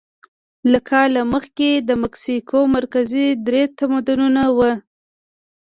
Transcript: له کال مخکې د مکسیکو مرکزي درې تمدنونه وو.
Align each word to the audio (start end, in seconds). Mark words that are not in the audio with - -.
له 0.71 0.79
کال 0.89 1.13
مخکې 1.33 1.69
د 1.87 1.89
مکسیکو 2.03 2.59
مرکزي 2.75 3.27
درې 3.47 3.63
تمدنونه 3.79 4.43
وو. 4.57 4.71